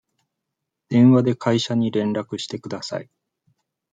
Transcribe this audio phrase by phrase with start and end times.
[0.89, 3.09] 電話で会社に連絡してください。